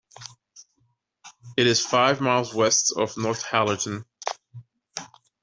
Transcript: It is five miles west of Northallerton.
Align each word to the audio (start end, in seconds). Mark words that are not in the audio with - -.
It 1.57 1.67
is 1.67 1.85
five 1.85 2.21
miles 2.21 2.55
west 2.55 2.91
of 2.97 3.13
Northallerton. 3.17 4.05